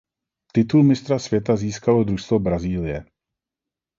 Titul 0.53 0.83
mistra 0.83 1.19
světa 1.19 1.55
získalo 1.55 2.03
družstvo 2.03 2.39
Brazílie. 2.39 3.05